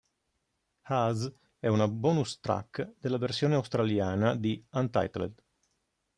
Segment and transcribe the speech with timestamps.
[0.87, 5.43] Haze è una bonus track della versione australiana di "Untitled".